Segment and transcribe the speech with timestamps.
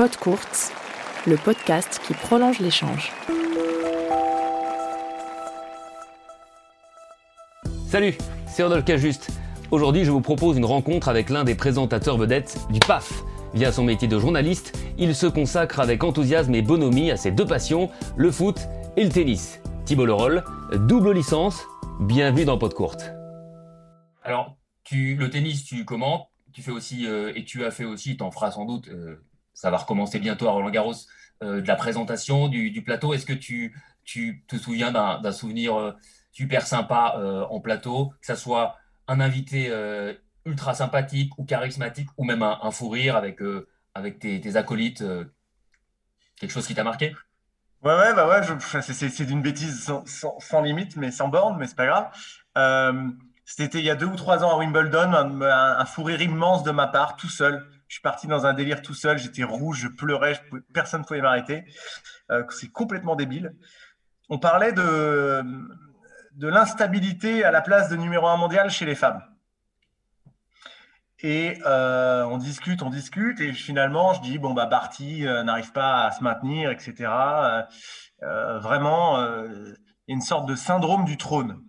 [0.00, 0.72] Pod Courts,
[1.26, 3.12] le podcast qui prolonge l'échange.
[7.86, 8.16] Salut,
[8.46, 9.28] c'est Rodolphe Cajuste.
[9.70, 13.12] Aujourd'hui, je vous propose une rencontre avec l'un des présentateurs vedettes du PAF.
[13.52, 17.44] Via son métier de journaliste, il se consacre avec enthousiasme et bonhomie à ses deux
[17.44, 18.56] passions, le foot
[18.96, 19.60] et le tennis.
[19.84, 20.44] Thibault Leroll,
[20.88, 21.62] double licence,
[22.00, 23.12] bienvenue dans Pod Courte.
[24.22, 28.16] Alors, tu, le tennis, tu commentes, tu fais aussi, euh, et tu as fait aussi,
[28.16, 29.22] tu en feras sans doute, euh,
[29.54, 30.94] ça va recommencer bientôt à Roland Garros,
[31.42, 33.14] euh, de la présentation du, plateau.
[33.14, 33.74] Est-ce que tu,
[34.48, 35.94] te souviens d'un souvenir
[36.32, 39.72] super sympa en plateau, que ça soit un invité
[40.44, 43.38] ultra sympathique ou charismatique, ou même un, fou rire avec,
[44.18, 45.04] tes, acolytes
[46.36, 47.14] Quelque chose qui t'a marqué?
[47.82, 48.40] Ouais, ouais, bah ouais,
[48.82, 52.10] c'est d'une bêtise sans, limite, mais sans borne, mais c'est pas grave.
[53.50, 56.70] C'était il y a deux ou trois ans à Wimbledon, un, fou rire immense de
[56.70, 57.66] ma part, tout seul.
[57.90, 60.40] Je suis parti dans un délire tout seul, j'étais rouge, je pleurais,
[60.72, 61.64] personne ne pouvait m'arrêter.
[62.30, 63.56] Euh, c'est complètement débile.
[64.28, 65.42] On parlait de,
[66.34, 69.20] de l'instabilité à la place de numéro un mondial chez les femmes.
[71.18, 75.72] Et euh, on discute, on discute, et finalement, je dis bon bah Barty euh, n'arrive
[75.72, 77.10] pas à se maintenir, etc.
[78.20, 79.76] vraiment, il
[80.06, 81.60] y a une sorte de syndrome du trône.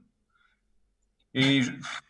[1.34, 1.62] Et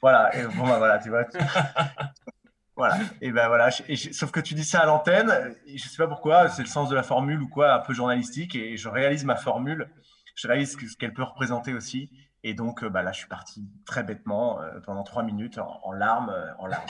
[0.02, 1.24] voilà, bah, voilà, tu vois.
[2.82, 3.70] voilà, et ben voilà.
[3.70, 6.96] sauf que tu dis ça à l'antenne, je sais pas pourquoi, c'est le sens de
[6.96, 9.88] la formule ou quoi, un peu journalistique, et je réalise ma formule,
[10.34, 12.10] je réalise ce qu'elle peut représenter aussi.
[12.44, 15.92] Et donc, euh, bah, là, je suis parti très bêtement euh, pendant trois minutes en,
[15.92, 16.88] larmes, euh, en larmes.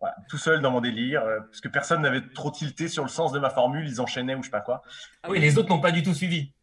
[0.00, 0.16] Voilà.
[0.30, 3.38] tout seul dans mon délire, parce que personne n'avait trop tilté sur le sens de
[3.38, 4.82] ma formule, ils enchaînaient ou je sais pas quoi.
[5.22, 6.54] Ah oui, les autres n'ont pas du tout suivi.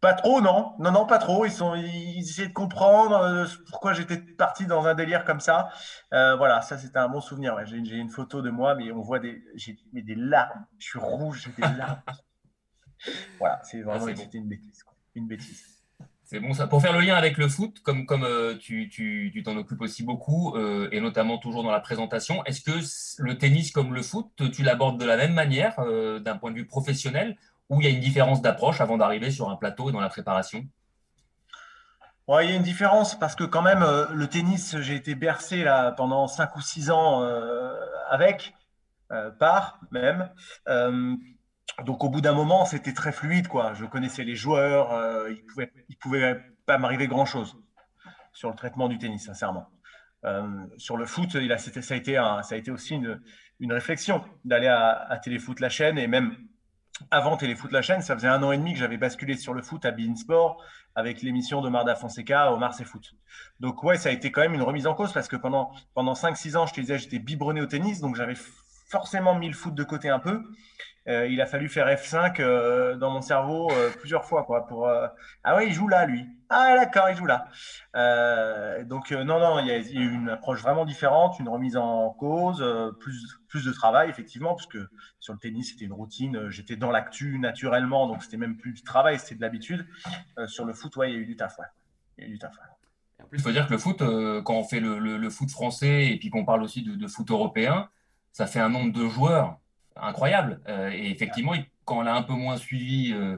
[0.00, 0.72] Pas trop, non.
[0.78, 1.44] Non, non, pas trop.
[1.44, 5.68] Ils, sont, ils essayaient de comprendre euh, pourquoi j'étais parti dans un délire comme ça.
[6.14, 7.54] Euh, voilà, ça, c'était un bon souvenir.
[7.66, 10.64] J'ai une photo de moi, mais on voit des, j'ai des larmes.
[10.78, 12.00] Je suis rouge, j'ai des larmes.
[13.38, 14.84] voilà, c'est vraiment ah, c'était une bêtise.
[15.14, 15.66] Une bêtise.
[16.24, 16.66] C'est bon ça.
[16.66, 20.02] Pour faire le lien avec le foot, comme, comme euh, tu, tu, t'en occupes aussi
[20.02, 24.62] beaucoup, et notamment toujours dans la présentation, est-ce que le tennis comme le foot, tu
[24.62, 25.76] l'abordes de la même manière
[26.20, 27.36] d'un point de vue professionnel
[27.70, 30.08] ou il y a une différence d'approche avant d'arriver sur un plateau et dans la
[30.08, 30.66] préparation?
[32.26, 35.14] Ouais, il y a une différence parce que quand même, euh, le tennis, j'ai été
[35.14, 37.74] bercé là, pendant 5 ou 6 ans euh,
[38.08, 38.54] avec,
[39.10, 40.30] euh, par même.
[41.84, 43.48] donc au bout d'un moment, c'était très fluide.
[43.48, 43.74] Quoi.
[43.74, 47.56] Je connaissais les joueurs, il ne pouvait, pas m'arriver grand-chose
[48.32, 49.68] sur le traitement du tennis, sincèrement.
[50.76, 56.06] sur le foot, ça, a été aussi une, réflexion d'aller à Téléfoot la chaîne et
[56.06, 56.36] même
[57.10, 59.62] avant Téléfoot la chaîne, ça faisait un an et demi que j'avais basculé sur le
[59.62, 60.62] foot à Sport
[60.94, 63.14] avec l'émission de Marda Fonseca au Mars et Foot.
[63.60, 66.14] Donc ouais, ça a été quand même une remise en cause parce que pendant, pendant
[66.14, 68.36] 5-6 ans, je te disais, j'étais biberonné au tennis, donc j'avais
[68.88, 70.42] forcément mis le foot de côté un peu.
[71.10, 74.88] Euh, il a fallu faire F5 euh, dans mon cerveau euh, plusieurs fois quoi pour
[75.42, 76.26] ah ouais il joue là lui.
[76.48, 77.48] Ah d'accord il joue là.
[78.84, 82.64] Donc non non il y, a, eu une approche vraiment différente une remise en cause
[83.48, 84.78] plus de travail effectivement puisque
[85.18, 88.82] sur le tennis c'était une routine j'étais dans l'actu naturellement donc c'était même plus du
[88.82, 89.86] travail c'était de l'habitude.
[90.46, 91.58] Sur le foot ouais il y a eu du taf
[92.18, 92.54] il y a eu du taf
[93.32, 93.98] il faut dire que le foot
[94.44, 97.88] quand on fait le, foot français et puis qu'on parle aussi de foot européen
[98.32, 99.58] ça fait un nombre de joueurs
[99.96, 100.60] incroyable.
[100.68, 103.36] Euh, et effectivement, quand on a un peu moins suivi, euh,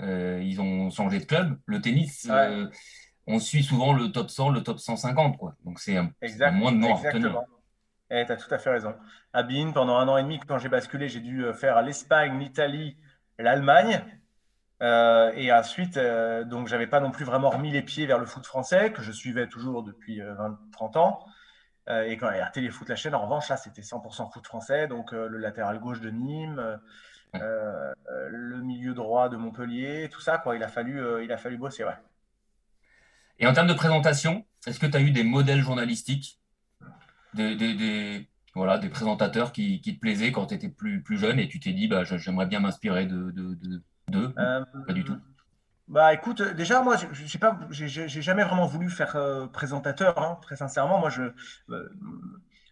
[0.00, 1.58] euh, ils ont changé de club.
[1.66, 2.28] Le tennis,
[3.26, 5.38] on suit souvent le top 100, le top 150.
[5.38, 5.54] Quoi.
[5.64, 6.10] Donc c'est un,
[6.52, 7.40] moins de noms à retenir.
[8.10, 8.94] Eh, tu as tout à fait raison.
[9.32, 12.96] À Bean, pendant un an et demi, quand j'ai basculé, j'ai dû faire l'Espagne, l'Italie,
[13.38, 14.04] l'Allemagne.
[14.82, 15.98] et ensuite,
[16.46, 19.10] donc, j'avais pas non plus vraiment remis les pieds vers le foot français, que je
[19.10, 21.24] suivais toujours depuis 20-30 ans.
[21.88, 24.46] Euh, et quand il y a Téléfoot la chaîne, en revanche, là, c'était 100% foot
[24.46, 24.88] français.
[24.88, 26.78] Donc, euh, le latéral gauche de Nîmes,
[27.34, 27.92] euh,
[28.30, 30.56] le milieu droit de Montpellier, tout ça, quoi.
[30.56, 31.96] Il a fallu, il a fallu bosser, ouais.
[33.38, 36.40] Et en termes de présentation, est-ce que tu as eu des modèles journalistiques,
[37.34, 41.58] des, voilà, des présentateurs qui, te plaisaient quand tu étais plus, plus jeune et tu
[41.58, 44.28] t'es dit, bah, j'aimerais bien m'inspirer de, de, de,
[44.86, 45.18] Pas du tout.
[45.88, 50.38] Bah écoute, euh, déjà moi, j'ai pas, j'ai jamais vraiment voulu faire euh, présentateur, hein,
[50.40, 50.98] très sincèrement.
[50.98, 51.22] Moi, je,
[51.70, 51.88] euh,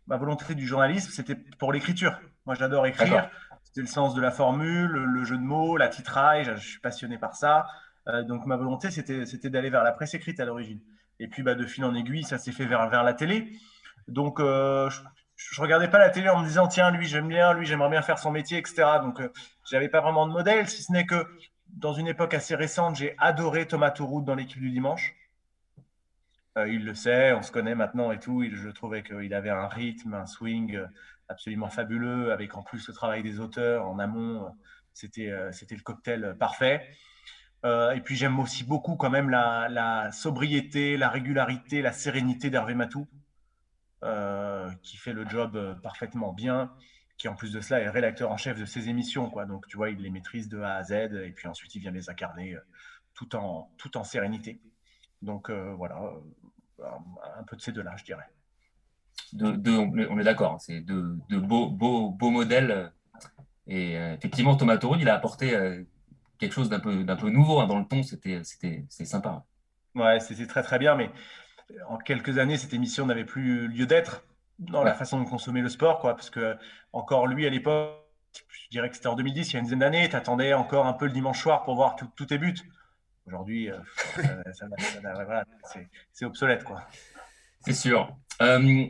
[0.06, 2.18] ma volonté du journalisme, c'était pour l'écriture.
[2.46, 3.30] Moi, j'adore écrire.
[3.64, 6.44] C'était le sens de la formule, le jeu de mots, la titraille.
[6.56, 7.66] Je, suis passionné par ça.
[8.26, 10.80] donc ma volonté, c'était, c'était d'aller vers la presse écrite à l'origine.
[11.20, 13.52] Et puis, bah, de fil en aiguille, ça s'est fait vers, vers la télé.
[14.08, 15.00] Donc, je,
[15.36, 18.02] je regardais pas la télé en me disant tiens lui j'aime bien, lui j'aimerais bien
[18.02, 18.84] faire son métier, etc.
[19.02, 19.22] Donc,
[19.70, 21.26] j'avais pas vraiment de modèle, si ce n'est que
[21.72, 25.16] dans une époque assez récente, j'ai adoré Thomas Touroud dans l'équipe du dimanche.
[26.58, 28.44] Euh, il le sait, on se connaît maintenant et tout.
[28.44, 30.78] je trouvais qu'il avait un rythme, un swing
[31.28, 34.54] absolument fabuleux, avec en plus le travail des auteurs en amont.
[34.92, 36.86] C'était c'était le cocktail parfait.
[37.64, 42.74] et puis j'aime aussi beaucoup quand même la, la, sobriété, la régularité, la sérénité d'Hervé
[42.74, 43.08] Matou,
[44.82, 46.70] qui fait le job parfaitement bien
[47.22, 49.30] qui en plus de cela est rédacteur en chef de ses émissions.
[49.30, 49.46] Quoi.
[49.46, 50.90] Donc, tu vois, il les maîtrise de A à Z
[51.24, 52.60] et puis ensuite, il vient les incarner euh,
[53.14, 54.60] tout en, tout en sérénité.
[55.22, 56.02] Donc, euh, voilà,
[56.80, 56.84] euh,
[57.38, 58.26] un peu de ces deux-là, je dirais.
[59.40, 62.90] on est d'accord, hein, c'est de, de, beaux, beaux, beaux modèles.
[63.68, 65.50] Et effectivement, Thomas Tourne, il a apporté
[66.38, 68.02] quelque chose d'un peu, d'un peu nouveau hein, dans le ton.
[68.02, 69.44] C'était, c'était, sympa.
[69.94, 70.96] Ouais, c'était très, très bien.
[70.96, 71.08] Mais
[71.88, 74.24] en quelques années, cette émission n'avait plus lieu d'être
[74.58, 76.14] dans la façon de consommer le sport, quoi.
[76.14, 76.56] Parce que
[76.92, 77.98] encore lui à l'époque,
[78.48, 80.86] je dirais que c'était en 2010, il y a une dizaine d'années, tu attendais encore
[80.86, 82.54] un peu le dimanche soir pour voir tous tes buts.
[83.26, 83.78] Aujourd'hui, euh,
[86.12, 86.86] c'est obsolète, quoi.
[87.60, 88.16] C'est sûr.
[88.40, 88.86] Euh,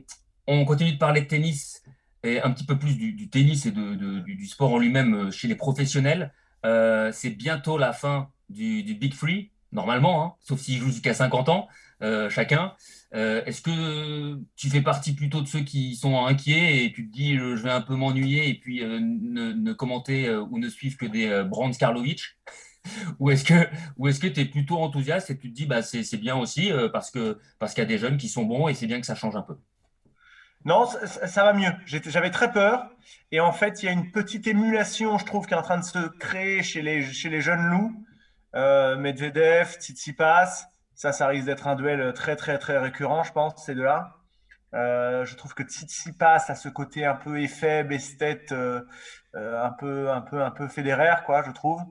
[0.47, 1.83] on continue de parler de tennis
[2.23, 5.49] et un petit peu plus du, tennis et de, du, sport en lui-même euh, chez
[5.49, 6.33] les professionnels.
[6.65, 11.69] c'est bientôt la fin du, Big Free, normalement, hein, sauf s'ils jouent jusqu'à 50 ans
[12.31, 12.75] chacun.
[13.15, 17.13] Euh, est-ce que tu fais partie plutôt de ceux qui sont inquiets et tu te
[17.13, 20.97] dis je vais un peu m'ennuyer et puis euh, ne, commenter euh, ou ne suivre
[20.97, 22.23] que des Brands Karlovic
[23.19, 26.17] ou est-ce que ou que tu es plutôt enthousiaste et tu te dis bah c'est
[26.17, 28.87] bien aussi parce que parce qu'il y a des jeunes qui sont bons et c'est
[28.87, 29.59] bien que ça change un peu?
[30.65, 31.73] Non, ça, va mieux.
[31.87, 32.89] J'avais très peur.
[33.33, 35.79] Et en fait, il y a une petite émulation, je trouve, qui est en train
[35.79, 37.93] de se créer chez les, chez les jeunes loups.
[38.55, 40.67] Medvedev, Tsitsipas.
[40.95, 44.17] Ça, ça risque d'être un duel très, très, très récurrent, je pense, ces deux-là.
[44.75, 45.63] Euh, je trouve que
[46.13, 48.83] passe à ce côté un peu effet, esthète, euh,
[49.35, 51.83] euh, un peu, un peu, un peu fédéraire, quoi, je trouve.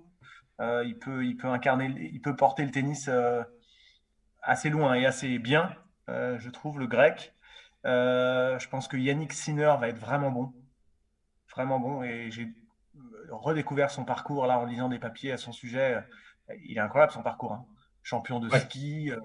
[0.60, 3.10] il peut, il peut incarner, il peut porter le tennis
[4.42, 5.76] assez loin et assez bien,
[6.08, 7.34] je trouve, le grec.
[7.86, 10.54] je pense que Yannick Sinner va être vraiment bon,
[11.52, 12.04] vraiment bon.
[12.04, 12.50] Et j'ai
[13.30, 16.04] redécouvert son parcours là en lisant des papiers à son sujet.
[16.66, 17.54] Il est incroyable son parcours.
[17.54, 17.66] Hein
[18.04, 19.12] champion de ski.
[19.12, 19.20] Euh,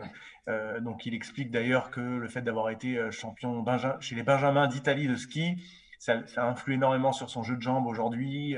[0.48, 3.64] euh, donc il explique d'ailleurs que le fait d'avoir été euh, champion
[4.00, 5.62] chez les Benjamins d'Italie de ski,
[5.98, 8.56] ça, ça, influe énormément sur son jeu de jambes aujourd'hui.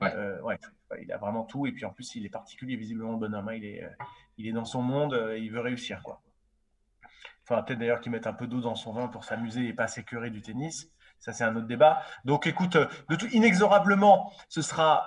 [0.00, 0.58] ouais.
[1.00, 1.66] il a vraiment tout.
[1.66, 3.48] Et puis en plus, il est particulier, visiblement, le bonhomme.
[3.48, 3.54] Hein.
[3.54, 3.88] Il, est,
[4.38, 6.02] il est dans son monde, il veut réussir.
[6.02, 6.20] Quoi.
[7.04, 9.72] Il faudra peut-être d'ailleurs qu'il mette un peu d'eau dans son vin pour s'amuser et
[9.72, 10.90] pas s'écœurer du tennis.
[11.20, 12.02] Ça, c'est un autre débat.
[12.24, 15.06] Donc écoute, de tout, inexorablement, ce sera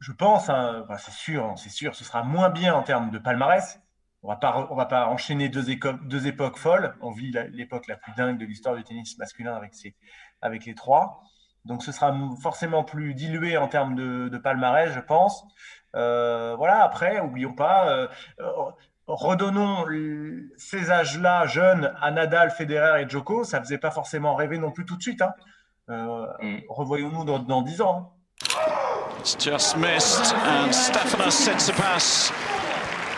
[0.00, 3.18] je pense, hein, c'est sûr, hein, c'est sûr, ce sera moins bien en termes de
[3.18, 3.80] palmarès.
[4.22, 5.64] On va pas, on va pas enchaîner deux,
[6.04, 6.94] deux époques folles.
[7.00, 9.72] On vit l'époque la, plus dingue de l'histoire du tennis masculin avec,
[10.42, 11.22] avec les trois.
[11.64, 15.44] Donc ce sera forcément plus dilué en termes de, palmarès, je pense.
[15.96, 18.08] Euh, voilà, après, oublions pas, euh,
[19.06, 19.86] redonnons
[20.56, 23.44] ces âges-là jeunes à Nadal, Federer et Djoko.
[23.44, 25.22] Ça faisait pas forcément rêver non plus tout de suite.
[25.22, 25.32] Hein.
[25.90, 26.60] Euh, mm.
[26.68, 28.14] Revoyons-nous dans, dix ans.
[29.20, 32.32] It's just missed, and Stefanos Tsitsipas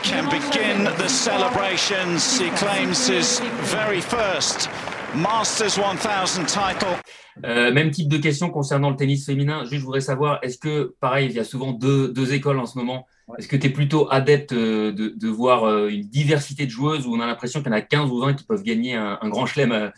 [0.02, 2.40] can begin the celebrations.
[2.40, 3.38] He claims his
[3.70, 4.69] very first
[5.14, 6.99] Masters 1000 title.
[7.46, 9.62] Euh, même type de question concernant le tennis féminin.
[9.62, 12.66] Juste, je voudrais savoir, est-ce que, pareil, il y a souvent deux, deux écoles en
[12.66, 13.06] ce moment?
[13.38, 17.06] Est-ce que tu es plutôt adepte euh, de, de, voir euh, une diversité de joueuses
[17.06, 19.20] où on a l'impression qu'il y en a 15 ou 20 qui peuvent gagner un,
[19.22, 19.93] un grand chelem à,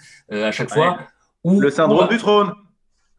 [0.48, 0.98] à chaque fois?
[1.44, 2.52] Ou, Le syndrome du trône.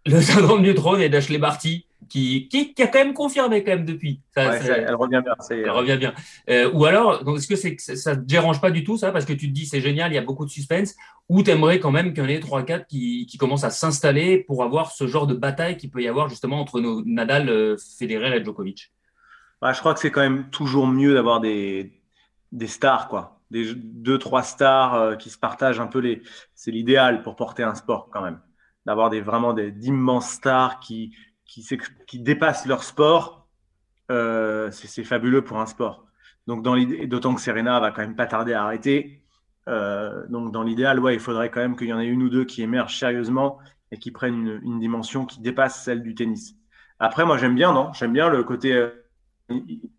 [0.06, 3.86] Le syndrome du trône et d'Ashley Barty qui, qui, a quand même confirmé quand même
[3.86, 4.22] depuis.
[4.36, 5.36] elle revient bien.
[5.50, 6.14] Elle revient bien.
[6.50, 9.12] Euh, ou alors, est-ce que ça te dérange pas du tout ça?
[9.12, 10.96] Parce que tu te dis c'est génial, il y a beaucoup de suspense,
[11.30, 14.38] ou t'aimerais quand même qu'il y en ait trois quatre qui, qui commencent à s'installer
[14.38, 17.78] pour avoir ce genre de bataille qui peut y avoir justement entre nos Nadal, euh,
[17.98, 18.92] Federer et Djokovic?
[19.62, 22.02] Bah, je crois que c'est quand même toujours mieux d'avoir des,
[22.52, 26.22] des stars quoi, des deux trois stars euh, qui se partagent un peu les.
[26.54, 28.40] C'est l'idéal pour porter un sport quand même
[28.86, 33.48] d'avoir des vraiment des d'immenses stars qui qui, dépassent leur sport,
[34.12, 36.06] euh, c'est fabuleux pour un sport.
[36.48, 39.24] Donc, dans l'idée, d'autant que Serena va quand même pas tarder à arrêter.
[39.68, 42.30] Euh, donc, dans l'idéal, ouais, il faudrait quand même qu'il y en ait une ou
[42.30, 43.60] deux qui émergent sérieusement
[43.92, 46.56] et qui prennent une, dimension qui dépasse celle du tennis.
[47.00, 47.92] Après, moi, j'aime bien, non?
[47.94, 48.90] J'aime bien le côté euh,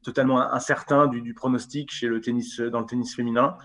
[0.03, 3.57] totalement incertain du, pronostic chez le tennis, dans le tennis féminin.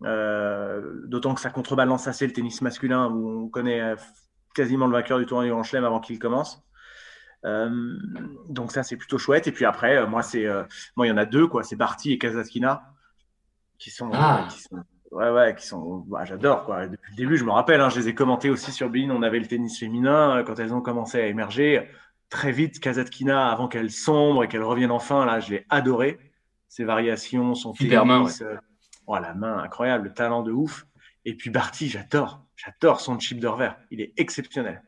[0.00, 3.96] D'autant que ça contrebalance assez le tennis masculin où on connaît
[4.54, 6.62] quasiment le vainqueur du tournoi du Grand Chelem avant qu'il commence.
[7.44, 7.96] Euh,
[8.48, 9.46] donc ça c'est plutôt chouette.
[9.46, 10.64] Et puis après, euh, moi c'est euh,
[10.96, 12.82] moi il y en a deux quoi, c'est Barty et Kazatkina
[13.78, 14.48] qui sont, ah.
[14.50, 16.86] qui sont ouais ouais qui sont bah, j'adore quoi.
[16.86, 19.10] Depuis le début, je me rappelle, hein, je les ai commentés aussi sur Bein.
[19.10, 21.88] On avait le tennis féminin quand elles ont commencé à émerger.
[22.28, 26.18] Très vite, Kazatkina avant qu'elle sombre et qu'elle revienne enfin là, je l'ai adoré.
[26.70, 28.26] Ses variations, son super main,
[29.06, 30.86] oh, la main incroyable, le talent de ouf.
[31.24, 33.78] Et puis Barty, j'adore, j'adore son chip de revers.
[33.90, 34.82] Il est exceptionnel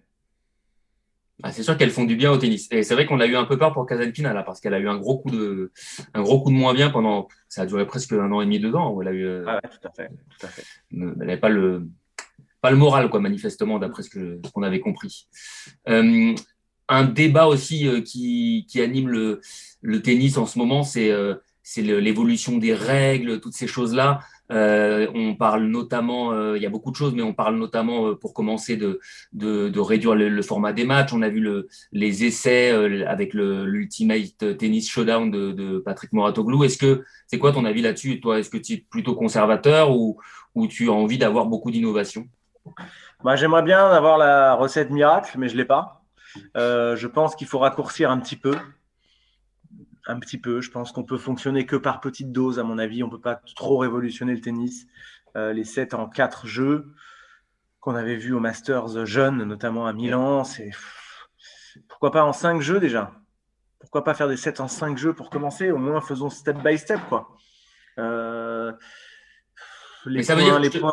[1.42, 2.68] Ah, c'est sûr qu'elles font du bien au tennis.
[2.70, 4.78] Et c'est vrai qu'on a eu un peu peur pour Kazatkina là, parce qu'elle a
[4.78, 5.72] eu un gros coup de,
[6.14, 7.28] un gros coup de moins bien pendant.
[7.48, 8.92] Ça a duré presque un an et demi, dedans.
[8.92, 9.24] Où elle a eu.
[9.24, 10.64] Euh, ah tout à fait, tout à fait.
[10.92, 11.88] Elle n'avait pas le,
[12.60, 15.28] pas le moral, quoi, manifestement, d'après ce qu'on avait compris.
[15.88, 16.34] Euh,
[16.88, 19.40] un débat aussi euh, qui, qui, anime le,
[19.80, 21.12] le, tennis en ce moment, c'est
[21.70, 24.22] c'est l'évolution des règles, toutes ces choses-là.
[24.50, 28.08] Euh, on parle notamment, euh, il y a beaucoup de choses, mais on parle notamment,
[28.08, 28.98] euh, pour commencer, de,
[29.78, 31.12] réduire le, format des matchs.
[31.12, 32.72] On a vu le, les essais
[33.06, 36.64] avec l'Ultimate Tennis Showdown de, Patrick Moratoglou.
[36.64, 38.18] Est-ce que c'est quoi ton avis là-dessus?
[38.18, 40.18] Toi, est-ce que tu es plutôt conservateur ou,
[40.56, 42.26] ou tu as envie d'avoir beaucoup d'innovation
[43.22, 46.02] bah, J'aimerais bien avoir la recette miracle, mais je ne l'ai pas.
[46.56, 48.56] je pense qu'il faut raccourcir un petit peu
[50.06, 50.60] un petit peu.
[50.60, 53.02] Je pense qu'on peut fonctionner que par petites doses, à mon avis.
[53.02, 54.86] On ne peut pas trop révolutionner le tennis.
[55.36, 56.92] Euh, les 7 en 4 jeux
[57.80, 60.70] qu'on avait vu au Masters jeunes, notamment à Milan, c'est
[61.88, 63.12] pourquoi pas en 5 jeux déjà?
[63.78, 65.70] Pourquoi pas faire des 7 en 5 jeux pour commencer?
[65.70, 67.36] Au moins faisons step by step quoi.
[67.98, 68.72] Euh,
[70.06, 70.92] les ça veut dire les points...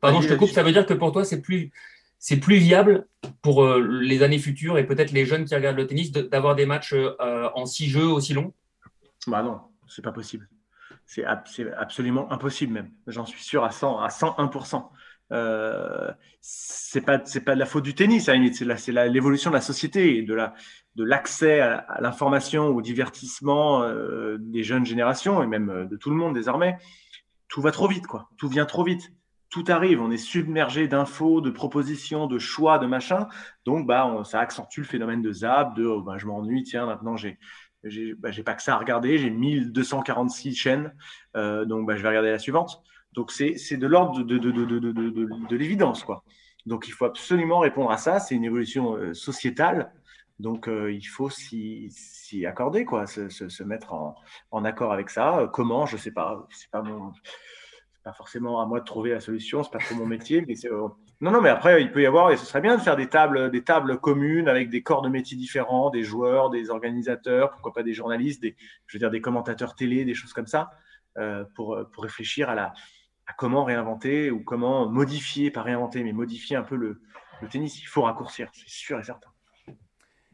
[0.00, 0.50] Pardon, je te coupe.
[0.50, 1.72] Ça veut dire que pour toi, c'est plus
[2.20, 3.08] c'est plus viable
[3.40, 6.66] pour euh, les années futures et peut-être les jeunes qui regardent le tennis d'avoir des
[6.66, 8.52] matchs euh, en six jeux aussi longs?
[9.26, 9.58] Bah non,
[9.88, 10.48] c'est pas possible.
[11.06, 12.90] C'est absolument impossible même.
[13.06, 14.90] J'en suis sûr à 100, à 101%.
[15.32, 16.10] Euh,
[16.40, 20.54] c'est pas de la faute du tennis, c'est l'évolution de la société et de la
[20.96, 23.88] de l'accès à, l'information, au divertissement
[24.38, 26.76] des jeunes générations et même de tout le monde désormais.
[27.48, 28.28] Tout va trop vite, quoi.
[28.36, 29.12] Tout vient trop vite
[29.50, 33.26] tout arrive, on est submergé d'infos, de propositions, de choix, de machin.
[33.66, 37.16] Donc, bah, ça accentue le phénomène de zap, de oh, bah, je m'ennuie, tiens, maintenant
[37.16, 37.38] j'ai
[37.84, 40.94] j'ai bah, pas que ça à regarder, j'ai 1246 chaînes,
[41.36, 42.82] euh, donc bah, je vais regarder la suivante.
[43.12, 44.78] Donc, c'est de l'ordre de, de, de,
[45.48, 46.04] de l'évidence.
[46.04, 46.22] quoi.
[46.66, 48.20] Donc, il faut absolument répondre à ça.
[48.20, 49.92] C'est une évolution euh, sociétale.
[50.38, 51.90] Donc, euh, il faut s'y
[52.46, 54.14] accorder, quoi, se, se, se mettre en,
[54.52, 55.50] en, accord avec ça.
[55.52, 56.46] Comment Je sais pas.
[56.50, 57.12] C'est pas mon
[58.02, 60.88] pas forcément à moi de trouver la solution, c'est pas trop mon métier, mais euh,
[61.20, 63.08] non, non, mais après il peut y avoir et ce serait bien de faire des
[63.08, 67.72] tables, des tables communes avec des corps de métiers différents, des joueurs, des organisateurs, pourquoi
[67.72, 70.70] pas des journalistes, des, je veux dire des commentateurs télé, des choses comme ça,
[71.18, 72.72] euh, pour, pour réfléchir à la
[73.26, 77.00] à comment réinventer ou comment modifier, pas réinventer, mais modifier un peu le
[77.48, 77.80] tennis.
[77.80, 79.30] Il faut raccourcir, c'est sûr et certain.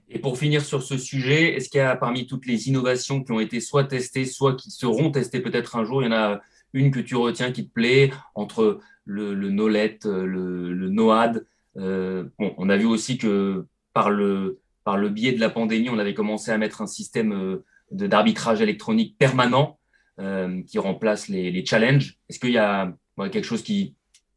[0.09, 3.33] Et pour finir sur ce sujet, est-ce qu'il y a parmi toutes les innovations qui
[3.33, 6.41] ont été soit testées, soit qui seront testées peut-être un jour, il y en a
[6.73, 11.47] une que tu retiens qui te plaît entre le, le Nolet, le, le NOAD.
[11.79, 15.99] Euh, on a vu aussi que par le, par le biais de la pandémie, on
[15.99, 19.79] avait commencé à mettre un système euh, d'arbitrage électronique permanent
[20.19, 22.19] euh, qui remplace les, les challenges.
[22.29, 22.93] Est-ce qu'il y a
[23.33, 23.95] quelque chose qui,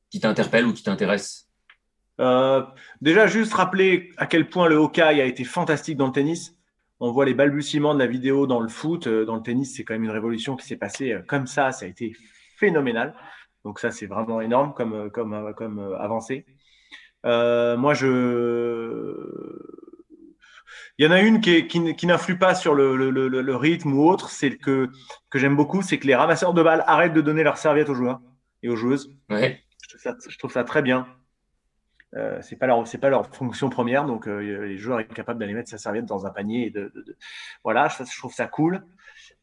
[0.10, 1.48] qui t'interpelle ou qui t'intéresse?
[3.00, 6.59] Déjà, juste rappeler à quel point le Hawkeye a été fantastique dans le tennis
[7.00, 9.84] on voit les balbutiements de la vidéo dans le foot, euh, dans le tennis, c'est
[9.84, 12.14] quand même une révolution qui s'est passée euh, comme ça, ça a été
[12.58, 13.16] phénoménal.
[13.64, 16.46] Donc ça, c'est vraiment énorme comme, euh, comme, comme avancée.
[17.24, 19.16] moi, je...
[20.98, 24.58] Il y en a une qui, qui, n'influe pas sur le, rythme ou autre, c'est
[24.58, 24.90] que,
[25.30, 27.96] que j'aime beaucoup, c'est que les ramasseurs de balles arrêtent de donner leurs serviettes aux
[27.96, 28.20] joueurs
[28.64, 29.10] et aux joueuses.
[29.30, 29.62] Ouais.
[30.04, 31.08] je trouve ça très bien.
[32.16, 35.40] Euh, c'est pas leur c'est pas leur fonction première donc euh, les joueurs sont capables
[35.40, 36.92] d'aller mettre sa serviette dans un panier et de,
[37.64, 38.84] voilà je trouve ça cool.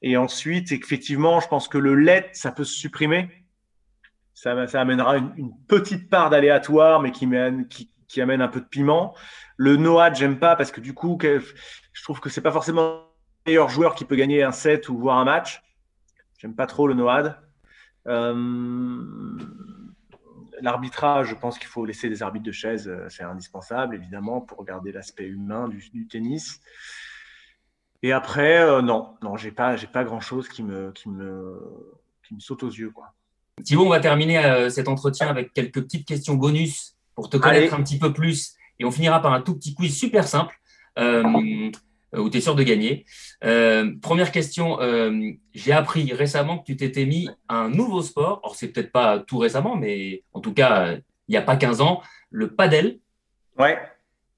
[0.03, 3.31] Et ensuite effectivement je pense que le lait ça peut se supprimer.
[4.35, 8.61] Ça, ça amènera une, petite part d'aléatoire mais qui mène qui, qui, amène un peu
[8.61, 9.15] de piment.
[9.57, 13.05] Le Noad j'aime pas parce que du coup je trouve que c'est pas forcément
[13.47, 15.63] le meilleur joueur qui peut gagner un set ou voir un match.
[16.39, 17.39] J'aime pas trop le Noad
[18.09, 18.35] euh,
[20.61, 24.59] l'arbitrage, je pense qu'il faut laisser des arbitres de chaise, euh, c'est indispensable, évidemment, pour
[24.59, 26.61] regarder l'aspect humain du, tennis.
[28.03, 31.61] Et après, euh, non, non, j'ai pas, j'ai pas grand chose qui me, qui me,
[32.27, 33.13] qui me saute aux yeux, quoi.
[33.65, 37.75] Thibaut, on va terminer euh, cet entretien avec quelques petites questions bonus pour te connaître
[37.75, 38.55] un petit peu plus.
[38.79, 40.55] Et on finira par un tout petit quiz super simple.
[40.99, 41.71] Euh,
[42.21, 43.05] où tu es sûr de gagner.
[43.45, 48.41] Euh, première question, euh, j'ai appris récemment que tu t'étais mis un nouveau sport.
[48.43, 50.95] Alors, c'est peut-être pas tout récemment, mais en tout cas,
[51.29, 52.99] il n'y a pas 15 ans, le padel.
[53.59, 53.79] Ouais.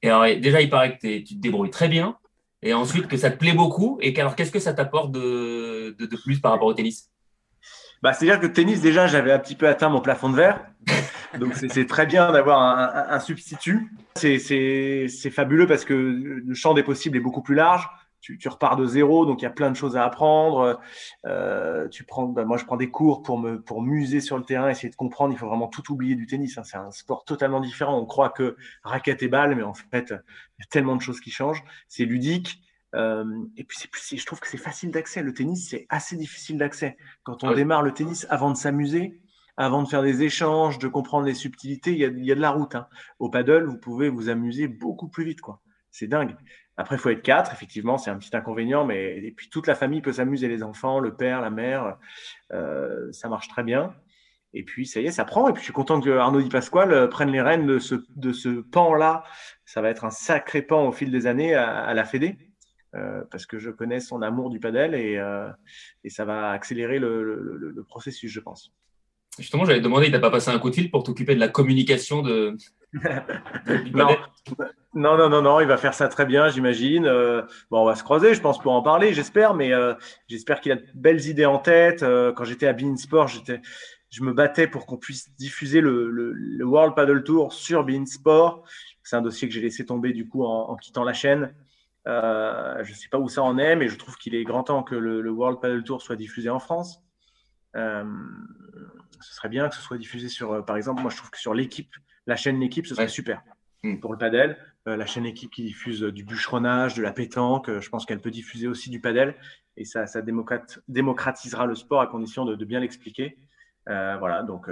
[0.02, 2.16] Et alors, déjà, il paraît que tu te débrouilles très bien.
[2.62, 3.98] Et ensuite, que ça te plaît beaucoup.
[4.00, 7.10] Et alors, qu'est-ce que ça t'apporte de, de, de, plus par rapport au tennis?
[8.02, 10.60] Bah, C'est-à-dire que tennis, déjà, j'avais un petit peu atteint mon plafond de verre.
[11.38, 13.92] Donc c'est très bien d'avoir un, substitut.
[14.14, 17.88] C'est fabuleux parce que le champ des possibles est beaucoup plus large.
[18.20, 20.80] tu, repars de zéro, donc il y a plein de choses à apprendre.
[21.26, 24.44] Euh, tu prends, bah, moi, je prends des cours pour me pour muser sur le
[24.44, 25.34] terrain, essayer de comprendre.
[25.34, 26.56] Il faut vraiment tout oublier du tennis.
[26.56, 26.62] Hein.
[26.64, 27.98] C'est un sport totalement différent.
[27.98, 31.20] On croit que raquette et balle, mais en fait, il y a tellement de choses
[31.20, 31.62] qui changent.
[31.88, 32.62] C'est ludique.
[32.94, 33.24] Euh,
[33.56, 33.78] et puis,
[34.16, 35.22] je trouve que c'est facile d'accès.
[35.22, 36.96] Le tennis, c'est assez difficile d'accès.
[37.22, 39.20] Quand on démarre le tennis, avant de s'amuser,
[39.56, 42.34] avant de faire des échanges, de comprendre les subtilités, il y a, il y a
[42.34, 42.74] de la route.
[42.74, 42.86] Hein.
[43.18, 45.40] Au paddle, vous pouvez vous amuser beaucoup plus vite.
[45.40, 45.60] quoi.
[45.90, 46.36] C'est dingue.
[46.76, 49.74] Après, il faut être quatre, effectivement, c'est un petit inconvénient, mais et puis toute la
[49.74, 51.98] famille peut s'amuser, les enfants, le père, la mère,
[52.52, 53.94] euh, ça marche très bien.
[54.54, 55.48] Et puis, ça y est, ça prend.
[55.48, 57.96] Et puis, je suis content que Arnaud Di Pasquale euh, prenne les rênes de ce,
[58.14, 59.24] de ce pan-là.
[59.64, 62.38] Ça va être un sacré pan au fil des années à, la Fédé,
[62.94, 65.20] euh, parce que je connais son amour du padel et,
[66.04, 68.72] et ça va accélérer le, le, processus, je pense.
[69.38, 71.48] Justement, j'avais demandé, il t'a pas passé un coup de fil pour t'occuper de la
[71.48, 72.56] communication de,
[73.94, 74.16] non.
[74.94, 77.06] non, non, non, non, il va faire ça très bien, j'imagine.
[77.06, 79.94] Euh, bon, on va se croiser, je pense, pour en parler, j'espère, mais euh,
[80.28, 82.02] j'espère qu'il a de belles idées en tête.
[82.02, 83.60] Euh, quand j'étais à Bein Sport, j'étais,
[84.10, 88.64] je me battais pour qu'on puisse diffuser le, le, World Paddle Tour sur Bein Sport.
[89.02, 91.54] C'est un dossier que j'ai laissé tomber du coup en, quittant la chaîne.
[92.08, 94.82] Je ne sais pas où ça en est, mais je trouve qu'il est grand temps
[94.82, 97.02] que le, World Paddle Tour soit diffusé en France.
[97.74, 98.04] ce
[99.20, 101.94] serait bien que ce soit diffusé sur, par exemple, moi je trouve que sur l'équipe,
[102.26, 103.42] la chaîne L'équipe, ce serait super.
[103.82, 104.00] Hmm.
[104.00, 107.80] Pour le padel, euh, la chaîne Équipe qui diffuse du bûcheronnage, de la pétanque, euh,
[107.80, 109.36] je pense qu'elle peut diffuser aussi du padel
[109.76, 110.20] et ça, ça
[110.88, 113.38] démocratisera le sport à condition de, bien l'expliquer.
[113.88, 114.68] Euh, voilà, donc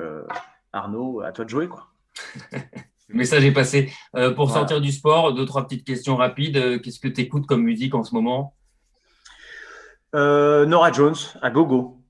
[0.73, 1.69] Arnaud, à toi de jouer.
[1.69, 1.87] Quoi.
[3.09, 3.93] le message est passé.
[4.35, 6.81] pour sortir du sport, deux, trois petites questions rapides.
[6.83, 8.55] Qu'est-ce que tu écoutes comme musique en ce moment?
[10.13, 12.03] Nora Jones, à gogo.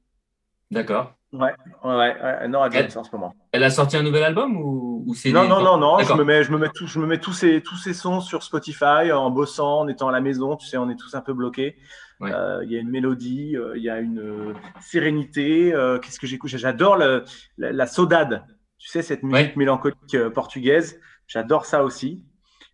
[0.71, 1.17] D'accord.
[1.33, 1.53] Ouais,
[1.85, 3.35] ouais, ouais, Nora Jones en ce moment.
[3.53, 5.99] Elle a sorti un nouvel album ou, c'est Non, non, non, non.
[5.99, 8.21] Je me mets, je me mets, tout, je me mets tous ces, tous ces sons
[8.21, 10.57] sur Spotify en bossant, en étant à la maison.
[10.57, 11.77] Tu sais, on est tous un peu bloqués.
[12.23, 15.73] Euh, il y a une mélodie, euh, il y a une euh, sérénité.
[16.03, 16.51] Qu'est-ce que j'écoute?
[16.51, 17.23] J'adore la,
[17.59, 18.45] la, saudade.
[18.79, 21.01] Tu sais, cette musique mélancolique portugaise.
[21.27, 22.25] J'adore ça aussi.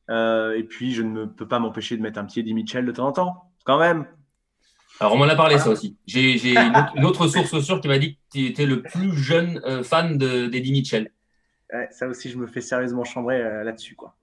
[0.08, 3.08] et puis, je ne peux pas m'empêcher de mettre un petit Eddie Mitchell de temps
[3.08, 3.52] en temps.
[3.64, 4.06] Quand même,
[5.00, 5.96] alors, on m'en a parlé, ça aussi.
[6.06, 9.82] J'ai une, autre source sûre qui m'a dit que tu étais le plus jeune euh,
[9.82, 11.10] fan d'Eddie Mitchell.
[11.72, 13.96] Ouais, ça aussi, je me fais sérieusement chambrer euh, là-dessus.
[13.96, 14.14] quoi.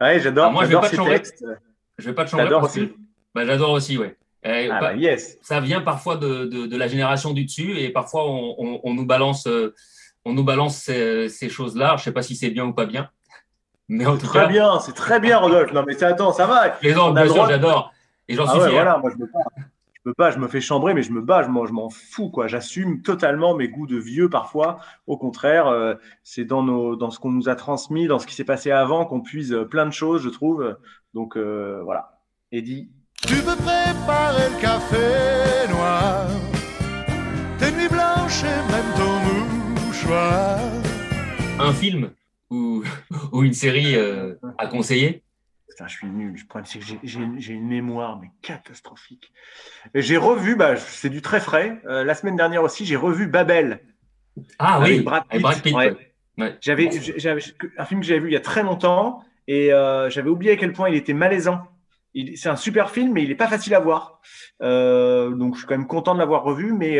[0.00, 0.52] Ouais, j'adore.
[0.52, 1.22] Moi, je vais pas te chambrer.
[1.98, 2.46] Je vais pas te chambrer.
[2.46, 2.92] J'adore aussi.
[3.34, 4.16] Bah, j'adore aussi, ouais.
[4.44, 5.38] Ah, bah, yes.
[5.42, 9.46] Ça vient parfois de, de, la génération du dessus et parfois on, on, nous balance,
[10.30, 11.96] on nous balance ces, ces choses-là.
[11.98, 13.10] Je sais pas si c'est bien ou pas bien.
[13.88, 15.72] Mais en tout très bien, c'est très bien, Rodolphe.
[15.72, 16.78] Non, mais attends, ça va.
[16.80, 17.92] Les gens, bien sûr, j'adore.
[18.28, 18.70] Et j'en ah suis fier.
[18.70, 21.42] Voilà, moi, je me je peux pas, je me fais chambrer, mais je me bats,
[21.42, 22.46] je m'en fous, quoi.
[22.46, 24.78] J'assume totalement mes goûts de vieux parfois.
[25.06, 28.34] Au contraire, euh, c'est dans, nos, dans ce qu'on nous a transmis, dans ce qui
[28.34, 30.78] s'est passé avant, qu'on puise plein de choses, je trouve.
[31.12, 32.20] Donc euh, voilà.
[32.52, 32.90] Eddie.
[33.26, 36.26] Tu peux préparer le café noir,
[37.58, 39.09] tes nuits blanches et même ton
[40.08, 42.10] Un film
[42.50, 42.82] ou,
[43.32, 45.22] ou une série euh, à conseiller?
[45.86, 46.34] Je suis nul.
[46.38, 49.32] Le problème, c'est que j'ai une mémoire, mais catastrophique.
[49.94, 51.80] J'ai revu, bah, c'est du très frais.
[51.86, 53.80] Euh, la semaine dernière aussi, j'ai revu Babel.
[54.58, 55.74] Ah oui, Brad Pitt.
[56.60, 56.90] J'avais
[57.78, 60.56] un film que j'avais vu il y a très longtemps et euh, j'avais oublié à
[60.56, 61.62] quel point il était malaisant.
[62.34, 64.20] C'est un super film, mais il n'est pas facile à voir.
[64.62, 66.98] Euh, donc, je suis quand même content de l'avoir revu, mais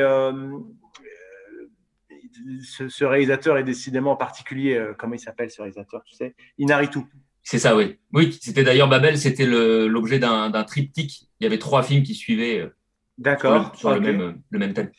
[2.62, 4.80] ce, ce, réalisateur est décidément particulier.
[4.98, 7.00] comment il s'appelle ce réalisateur Tu sais, Inaritu.
[7.42, 7.98] C'est ça, oui.
[8.12, 11.28] Oui, c'était d'ailleurs Babel, c'était l'objet d'un triptyque.
[11.40, 12.76] Il y avait trois films qui suivaient euh,
[13.18, 13.74] D'accord.
[13.76, 14.90] sur, le, même, le même thème.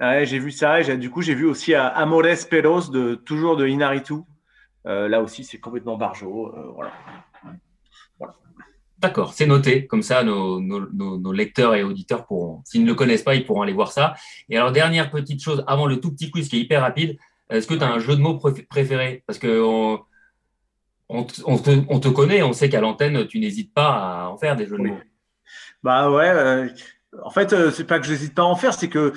[0.00, 0.80] Ouais, j'ai vu ça.
[0.80, 4.14] Et du coup, j'ai vu aussi Amores Perros, de, toujours de Inaritu.
[4.86, 6.54] Euh, là aussi, c'est complètement barjo.
[6.54, 6.92] Euh, voilà.
[8.98, 9.86] D'accord, c'est noté.
[9.86, 13.46] Comme ça, nos, nos, nos, lecteurs et auditeurs pourront, s'ils ne le connaissent pas, ils
[13.46, 14.14] pourront aller voir ça.
[14.48, 17.16] Et alors, dernière petite chose, avant le tout petit quiz qui est hyper rapide,
[17.48, 19.22] est-ce que tu as un jeu de mots préféré?
[19.26, 20.00] Parce que on,
[21.08, 24.78] on, te, connaît, on sait qu'à l'antenne, tu n'hésites pas à en faire des jeux
[24.78, 24.98] de mots.
[25.82, 26.28] Bah ouais.
[26.28, 26.68] Euh,
[27.22, 29.12] en fait, euh, c'est pas que je n'hésite pas à en faire, c'est que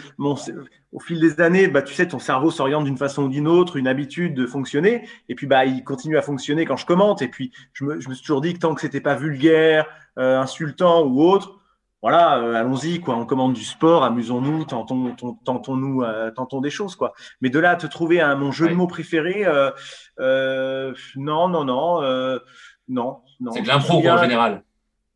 [0.92, 3.78] au fil des années, bah, tu sais, ton cerveau s'oriente d'une façon ou d'une autre,
[3.78, 7.22] une habitude de fonctionner, et puis bah, il continue à fonctionner quand je commente.
[7.22, 11.04] Et puis, je me, suis toujours dit que tant que c'était pas vulgaire, euh, insultant
[11.04, 11.60] ou autre,
[12.02, 13.16] voilà, euh, allons-y, quoi.
[13.16, 17.14] On commande du sport, amusons-nous, tentons, tentons-nous, euh, tentons des choses, quoi.
[17.42, 19.46] Mais de là à te trouver un mon jeu de mots préféré,
[20.18, 22.02] non, non, non,
[22.90, 23.52] non, non.
[23.54, 24.64] C'est de l'impro en général.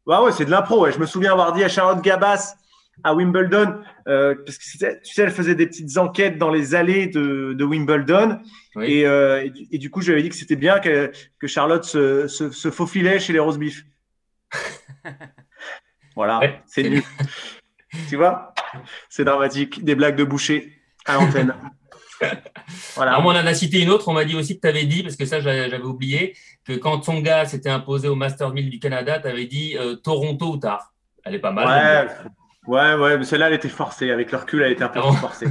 [0.05, 0.89] Ouais, c'est de l'impro.
[0.91, 2.55] Je me souviens avoir dit à Charlotte Gabas
[3.03, 7.63] à Wimbledon, parce que tu sais, elle faisait des petites enquêtes dans les allées de,
[7.63, 8.39] Wimbledon,
[8.81, 9.01] et,
[9.71, 12.51] et, du coup, je lui avais dit que c'était bien que, que Charlotte se, se,
[12.51, 13.59] se faufilait chez les roast
[16.15, 17.03] Voilà, Ouais, c'est nul.
[18.09, 18.53] tu vois
[19.09, 19.83] C'est dramatique.
[19.83, 20.73] Des blagues de boucher
[21.05, 21.53] à l'antenne.
[22.95, 23.11] voilà.
[23.11, 24.07] Alors, moi, on en a cité une autre.
[24.07, 26.73] On m'a dit aussi que tu avais dit, parce que ça, j'a- j'avais oublié, que
[26.73, 30.57] quand Tsonga s'était imposé au Master 1000 du Canada, tu avais dit euh, Toronto ou
[30.57, 30.93] tard.
[31.23, 31.67] Elle est pas mal.
[31.67, 32.13] Ouais,
[32.67, 34.11] ouais, ouais, mais celle-là, elle était forcée.
[34.11, 35.47] Avec le recul, elle était un peu Ah bon forcée.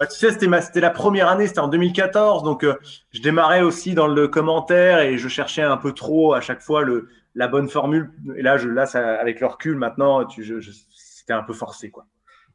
[0.00, 2.74] Bah, tu sais, c'était ma- c'était la première année, c'était en 2014, donc euh,
[3.12, 6.82] je démarrais aussi dans le commentaire et je cherchais un peu trop à chaque fois
[6.82, 8.10] le, la bonne formule.
[8.36, 11.52] Et là, je, là ça, avec le recul, maintenant, tu, je, je- c'était un peu
[11.52, 12.06] forcé, quoi.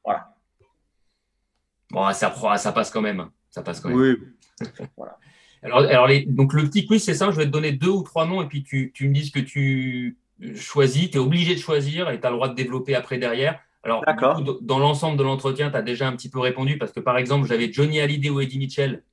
[0.04, 0.34] Voilà.
[1.91, 3.30] Bon, ça, prend- ça passe quand même.
[3.50, 3.98] Ça passe quand même.
[3.98, 4.17] Oui.
[5.63, 7.32] Alors, alors les- donc le petit quiz, c'est ça.
[7.32, 9.32] Je vais te donner deux ou trois noms et puis tu, tu me dis ce
[9.32, 10.15] que tu
[10.56, 11.10] choisis.
[11.10, 13.60] Tu es obligé de choisir et tu as le droit de développer après derrière.
[13.88, 14.04] Alors,
[14.36, 17.17] coup, dans l'ensemble de l'entretien, tu as déjà un petit peu répondu parce que par
[17.17, 19.04] exemple, j'avais Johnny Hallyday ou Eddie Mitchell.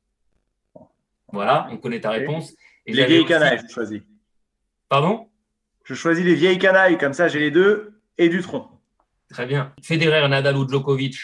[1.32, 2.52] Voilà, on connaît ta réponse.
[2.86, 4.00] Et Les vieilles aussi- canailles, je choisis.
[4.88, 5.28] Pardon?
[5.84, 8.68] Je choisis les vieilles canailles, comme ça, j'ai les deux et du tronc.
[9.30, 9.72] Très bien.
[9.82, 11.16] Federer, Nadal ou Djokovic,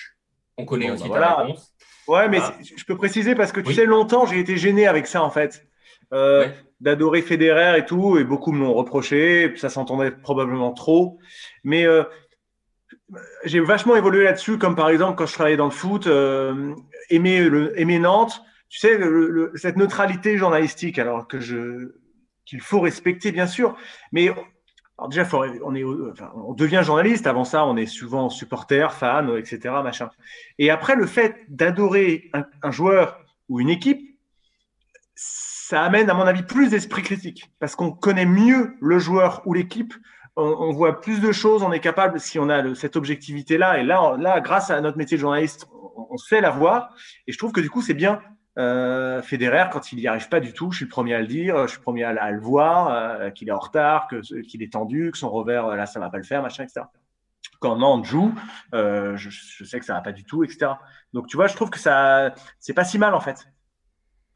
[0.57, 1.35] on connaît Bon, aussi bah ta voilà.
[1.37, 1.73] réponse.
[2.09, 2.55] Ouais, mais Ah.
[2.77, 3.75] je peux préciser parce que tu Oui.
[3.75, 5.67] sais, longtemps, j'ai été gêné avec ça, en fait.
[6.13, 6.55] Euh, Ouais.
[6.81, 11.19] D'adorer Federer et tout, et beaucoup me l'ont reproché, ça s'entendait probablement trop.
[11.63, 12.05] Mais euh,
[13.45, 16.75] j'ai vachement évolué là-dessus, comme par exemple quand je travaillais dans le foot, euh,
[17.09, 18.99] aimer, le, aimer Nantes, tu sais,
[19.57, 21.95] cette neutralité journalistique, alors que je
[22.45, 23.77] qu'il faut respecter, bien sûr,
[24.13, 24.31] mais
[25.09, 25.27] déjà,
[25.63, 27.27] on, est, on devient journaliste.
[27.27, 29.75] Avant ça, on est souvent supporter, fan, etc.
[29.85, 30.11] Machin.
[30.59, 34.01] Et après, le fait d'adorer un, un joueur ou une équipe,
[35.15, 39.55] ça amène, à mon avis, plus d'esprit critique parce qu'on connaît mieux le joueur ou
[39.55, 39.95] l'équipe.
[40.37, 41.63] On, voit plus de choses.
[41.63, 45.17] On est capable, si on a cette objectivité-là, et là, là, grâce à notre métier
[45.17, 45.67] de journaliste,
[46.09, 46.95] on, sait la voir.
[47.27, 48.21] Et je trouve que du coup, c'est bien.
[48.59, 51.27] Euh, Federer, quand il n'y arrive pas du tout, je suis le premier à le
[51.27, 54.73] dire, je suis le premier à, le voir, euh, qu'il est en retard, qu'il est
[54.73, 56.83] tendu, que son revers, euh, là, ça va pas le faire, machin, etc.
[57.61, 58.35] Quand Nantes joue,
[58.75, 59.31] euh, je,
[59.65, 60.73] sais que ça va pas du tout, etc.
[61.13, 63.47] Donc, tu vois, je trouve que ça, c'est pas si mal, en fait.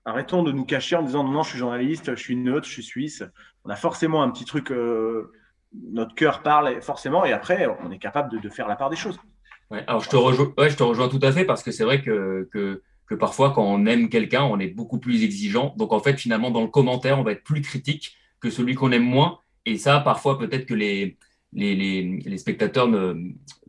[0.05, 2.73] Arrêtons de nous cacher en disant non, non, je suis journaliste, je suis neutre, je
[2.73, 3.25] suis suisse.
[3.65, 4.71] On a forcément un petit truc,
[5.93, 8.97] notre cœur parle forcément, et après, on est capable de, de faire la part des
[8.97, 9.19] choses.
[9.71, 11.85] Ouais, alors je te, rejoins, ouais, je te rejoins tout à fait parce que c'est
[11.85, 15.75] vrai que, que, que parfois quand on aime quelqu'un, on est beaucoup plus exigeant.
[15.77, 18.93] Donc en fait, finalement, dans le commentaire, on va être plus critique que celui qu'on
[18.93, 19.39] aime moins.
[19.67, 21.17] Et ça, parfois, peut-être que les,
[21.55, 23.15] les, les, les spectateurs ne,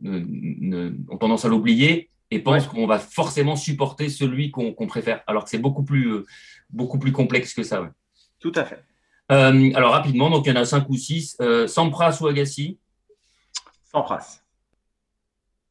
[0.02, 2.74] ne, ne- ont tendance à l'oublier et pensent Ouais.
[2.74, 5.22] qu'on va forcément supporter celui qu'on préfère.
[5.26, 6.24] Alors que c'est beaucoup plus,
[6.68, 7.90] beaucoup plus complexe que ça.
[8.38, 8.84] Tout à fait.
[9.32, 11.36] Euh, alors rapidement, donc il y en a cinq ou six.
[11.40, 12.78] Euh, Sampras ou Agassi
[13.90, 14.42] Sampras.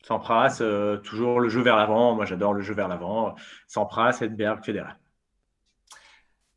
[0.03, 2.15] Sampras, euh, toujours le jeu vers l'avant.
[2.15, 3.35] Moi, j'adore le jeu vers l'avant.
[3.67, 4.93] Sampras, Edberg, Federer.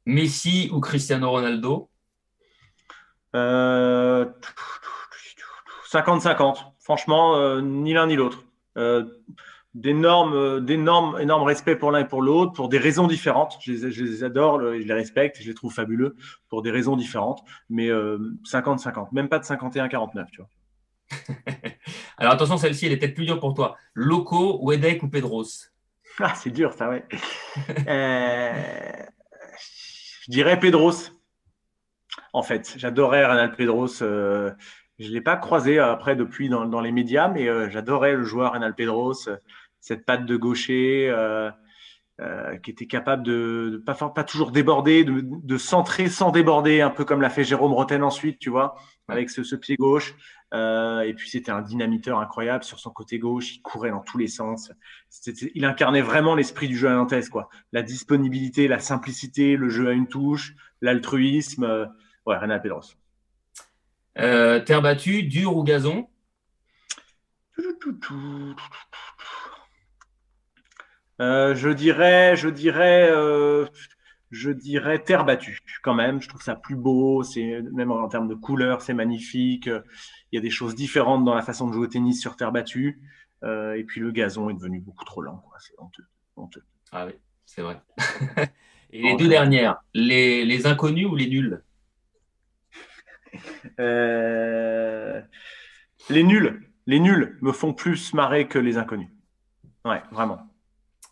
[0.07, 1.91] Messi ou Cristiano Ronaldo
[3.35, 4.27] Euh,
[5.91, 6.73] 50-50.
[6.81, 8.45] Franchement, euh, ni l'un ni l'autre.
[9.77, 13.59] Euh, d'énormes, euh, d'énormes, énormes respect pour l'un et pour l'autre, pour des raisons différentes.
[13.61, 16.17] Je les, je les adore, je les respecte, je les trouve fabuleux
[16.49, 17.43] pour des raisons différentes.
[17.69, 20.51] Mais euh, 50-50, même pas de 51-49, tu vois.
[22.19, 23.77] Alors attention, celle-ci, elle est peut-être plus dure pour toi.
[23.95, 25.45] Loco, Wedek ou Pedros?
[26.21, 27.05] Ah, c'est dur, ça, ouais.
[27.87, 28.53] Euh,
[30.25, 31.13] je dirais Pedros.
[32.33, 34.03] En fait, j'adorais Renal Pedros.
[34.03, 34.51] euh,
[34.99, 38.25] je ne l'ai pas croisé après depuis dans, dans les médias, mais euh, j'adorais le
[38.25, 39.37] joueur Renal Pedros, euh,
[39.81, 41.51] cette patte de gaucher euh,
[42.21, 46.81] euh, qui était capable de, de pas, pas toujours déborder, de, de centrer sans déborder,
[46.81, 48.75] un peu comme l'a fait Jérôme Roten ensuite, tu vois,
[49.07, 50.15] avec ce, ce pied gauche.
[50.55, 54.17] Euh, et puis c'était un dynamiteur incroyable sur son côté gauche, il courait dans tous
[54.19, 54.73] les sens.
[55.55, 57.51] Il incarnait vraiment l'esprit du jeu à Nantes, quoi.
[57.73, 61.65] La disponibilité, la simplicité, le jeu à une touche, l'altruisme.
[61.65, 61.87] euh,
[62.27, 62.95] ouais, Renal Pedros.
[64.21, 66.09] Euh, Terre battue, dur ou gazon?
[71.21, 73.67] Euh, je dirais, je dirais, euh,
[74.31, 76.23] je dirais terre battue quand même.
[76.23, 77.23] Je trouve ça plus beau.
[77.23, 79.67] C'est même en termes de couleur, c'est magnifique.
[79.67, 82.53] Il y a des choses différentes dans la façon de jouer au tennis sur terre
[82.53, 83.01] battue.
[83.45, 85.43] Euh, et puis le gazon est devenu beaucoup trop lent.
[85.49, 85.59] quoi.
[85.61, 86.05] C'est honteux,
[86.37, 86.65] honteux.
[86.93, 87.13] Ah oui,
[87.45, 87.81] c'est vrai.
[88.91, 91.63] Et les deux dernières, les, les inconnus ou les nuls?
[93.81, 95.21] Euh,
[96.11, 99.11] les nuls, les nuls me font plus marrer que les inconnus.
[99.85, 100.39] Ouais, vraiment.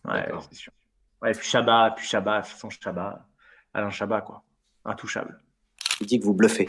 [0.04, 0.72] Ouais, c'est sûr.
[1.22, 3.26] Ouais, puis Chabat, puis Chabat, son Chabat,
[3.72, 4.42] Alain Chabat, quoi.
[4.84, 5.40] Intouchable.
[6.00, 6.68] Il dit que vous bluffez.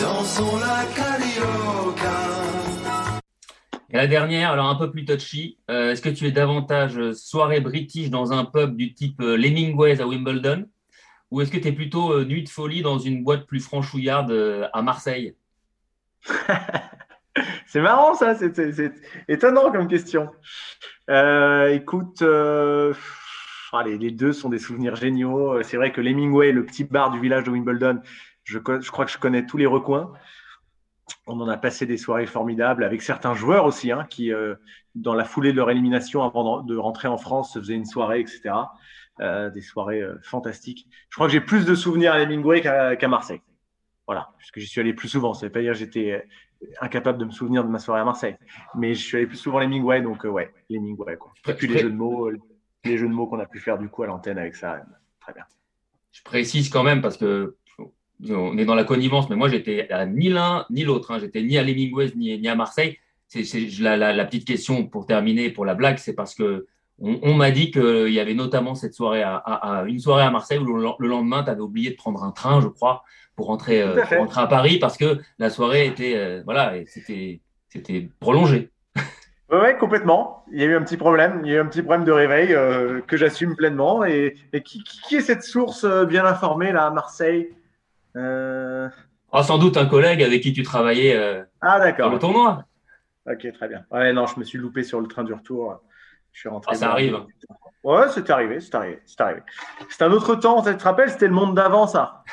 [0.00, 2.34] Dansons la carioca.
[3.90, 7.60] Et la dernière, alors un peu plus touchy, euh, est-ce que tu es davantage soirée
[7.60, 10.66] british dans un pub du type euh, à Wimbledon?
[11.34, 14.30] Ou est-ce que tu es plutôt euh, nuit de folie dans une boîte plus franchouillarde
[14.30, 15.34] euh, à Marseille?
[17.66, 18.92] C'est marrant ça, c'est
[19.26, 20.30] étonnant comme question.
[21.10, 25.60] Euh, écoute, les, deux sont des souvenirs géniaux.
[25.64, 28.00] C'est vrai que l'Hemingway, le petit bar du village de Wimbledon,
[28.44, 30.12] je, crois que je connais tous les recoins.
[31.26, 34.30] On en a passé des soirées formidables avec certains joueurs aussi, hein, qui,
[34.94, 38.20] dans la foulée de leur élimination avant de rentrer en France, se faisaient une soirée,
[38.20, 38.52] etc.
[39.18, 40.88] des soirées fantastiques.
[41.08, 43.40] Je crois que j'ai plus de souvenirs à l'Hemingway qu'à Marseille.
[44.06, 45.34] Voilà, puisque j'y suis allé plus souvent.
[45.34, 46.24] Ça veut pas dire que j'étais
[46.80, 48.36] incapable de me souvenir de ma soirée à Marseille.
[48.76, 51.16] Mais je suis allé plus souvent les Mingway, donc euh, ouais, les Mingway.
[51.16, 51.32] Quoi.
[51.48, 52.38] Et puis les jeux de mots, euh,
[52.84, 54.82] les jeux de mots qu'on a pu faire du coup à l'antenne avec ça,
[55.20, 55.44] très bien.
[56.12, 57.56] Je précise quand même parce que
[58.28, 61.10] on est dans la connivence, mais moi j'étais ni l'un ni l'autre.
[61.10, 61.18] Hein.
[61.18, 62.98] J'étais ni à l'Hemingway ni, ni à Marseille.
[63.26, 63.42] C'est
[63.80, 66.66] la, la, petite question pour terminer, pour la blague, c'est parce que
[67.00, 70.64] on, m'a dit qu'il y avait notamment cette soirée à, une soirée à Marseille où
[70.64, 73.02] le, lendemain, tu avais oublié de prendre un train, je crois,
[73.36, 77.40] pour rentrer, euh, à, rentrer à Paris parce que la soirée était, euh, voilà, c'était,
[77.68, 78.70] c'était prolongé.
[79.50, 80.44] Oui, complètement.
[80.52, 81.42] Il y a eu un petit problème.
[81.44, 84.04] Il y a eu un petit problème de réveil euh, que j'assume pleinement.
[84.04, 87.50] Et, qui, qui, est cette source bien informée là à Marseille
[88.16, 92.10] ah, Sans doute un collègue avec qui tu travaillais ah, d'accord.
[92.10, 92.64] le tournoi.
[93.26, 93.84] Ok, très bien.
[93.90, 95.80] Ouais, non, je me suis loupé sur le train du retour.
[96.34, 96.72] Je suis rentré.
[96.74, 97.16] Ah, ça arrive.
[97.84, 99.40] Ouais, c'est arrivé, c'est arrivé, c'est arrivé.
[99.88, 100.62] C'est un autre temps.
[100.62, 102.24] Tu te rappelles, c'était le monde d'avant, ça.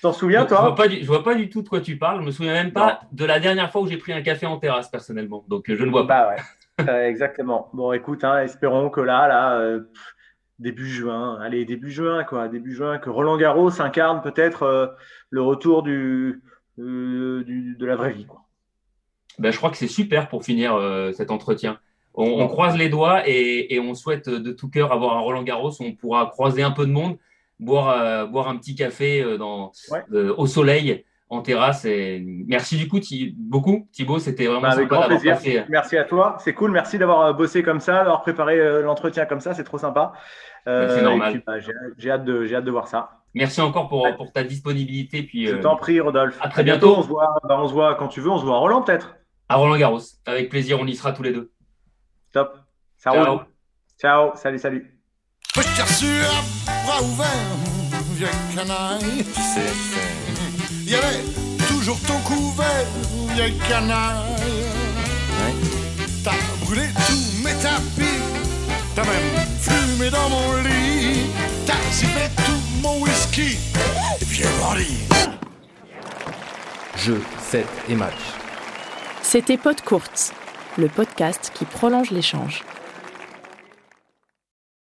[0.00, 0.58] T'en souviens, toi?
[0.58, 2.20] je vois, pas du, vois pas du tout de quoi tu parles.
[2.20, 4.58] Je me souviens même pas de la dernière fois où j'ai pris un café en
[4.58, 5.44] terrasse, personnellement.
[5.48, 6.34] Donc, euh, je ne vois pas.
[6.78, 7.08] Bah, ouais.
[7.08, 7.68] exactement.
[7.72, 9.80] Bon, écoute, hein, espérons que là, là, euh,
[10.58, 14.86] début juin, allez, début juin, quoi, début juin, que Roland Garros incarne peut-être euh,
[15.30, 16.42] le retour du,
[16.78, 18.40] de la vraie vie, quoi.
[19.38, 20.78] Ben, je crois que c'est super pour finir
[21.14, 21.78] cet entretien.
[22.14, 25.70] On, croise les doigts et, et, on souhaite de tout cœur avoir un Roland Garros
[25.70, 27.16] où on pourra croiser un peu de monde
[27.62, 29.38] boire, euh, boire un petit café euh,
[30.12, 31.84] euh, au soleil en terrasse.
[31.84, 32.98] Et merci du coup
[33.36, 35.64] beaucoup Thibaut, c'était vraiment bah, sympa d'avoir passé.
[35.68, 39.54] Merci à toi, c'est cool, merci d'avoir bossé comme ça, d'avoir préparé l'entretien comme ça,
[39.54, 40.12] c'est trop sympa.
[40.66, 41.42] c'est normal.
[41.46, 41.54] Bah,
[41.96, 43.10] j'ai hâte de j'ai hâte de voir ça.
[43.34, 45.22] Merci encore pour, pour ta disponibilité.
[45.22, 46.36] Puis, Je t'en prie, Rodolphe.
[46.42, 46.96] À très bientôt.
[46.98, 48.28] On, se voit, bah, on se voit quand tu veux.
[48.28, 49.16] On se voit à Roland, peut-être.
[49.48, 50.00] À Roland Garros.
[50.26, 51.50] Avec plaisir, on y sera tous les deux.
[52.32, 52.56] Top.
[52.96, 53.40] Ça Ciao.
[54.00, 54.32] Ciao.
[54.36, 54.98] Salut, salut.
[55.54, 57.28] Je t'ai reçu à bras ouverts,
[58.12, 59.24] vieille canaille.
[59.24, 59.72] Tu sais,
[60.84, 61.20] Il y avait
[61.68, 62.86] toujours ton couvert,
[63.34, 64.64] vieille canaille.
[65.38, 65.54] Ouais.
[66.24, 68.18] T'as brûlé tous mes tapis,
[68.94, 71.26] t'as même fumé dans mon lit,
[71.66, 73.58] t'as sifflé tout mon whisky,
[74.22, 75.06] vieux bandit.
[76.96, 78.14] Jeu, 7 et match.
[79.22, 80.32] C'était Pod Courte,
[80.78, 82.64] le podcast qui prolonge l'échange.